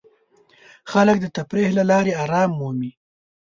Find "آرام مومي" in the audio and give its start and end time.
2.23-2.91